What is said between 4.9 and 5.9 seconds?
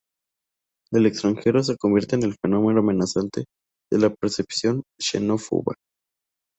xenófoba.